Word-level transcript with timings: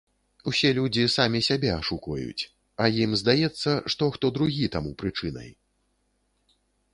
Усе 0.51 0.69
людзі 0.77 1.03
самі 1.15 1.41
сябе 1.47 1.69
ашукваюць, 1.81 2.43
а 2.85 2.87
ім 3.03 3.11
здаецца, 3.23 3.71
што 3.95 4.09
хто 4.17 4.33
другі 4.39 4.65
таму 4.79 4.91
прычынай. 5.05 5.49